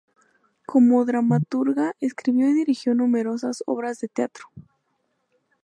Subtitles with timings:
[0.65, 4.45] Como dramaturga escribió y dirigió numerosas obras de teatro.